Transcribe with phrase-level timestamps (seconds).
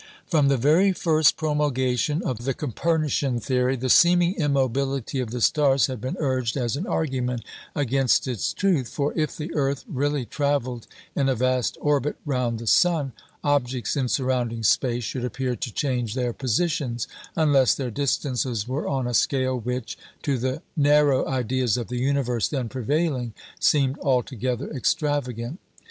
[0.25, 5.85] From the very first promulgation of the Copernician theory the seeming immobility of the stars
[5.85, 7.43] had been urged as an argument
[7.75, 12.65] against its truth; for if the earth really travelled in a vast orbit round the
[12.65, 13.11] sun,
[13.43, 19.05] objects in surrounding space should appear to change their positions, unless their distances were on
[19.05, 25.59] a scale which, to the narrow ideas of the universe then prevailing, seemed altogether extravagant.